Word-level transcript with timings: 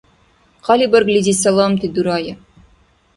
Хъалибарглизи 0.65 1.33
саламти 1.41 1.87
дурая. 1.95 2.35